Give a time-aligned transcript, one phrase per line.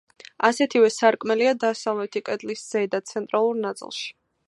[0.47, 4.15] ასეთივე სარკმელია დასავლეთი კედლის ზედა, ცენტრალურ ნაწილში.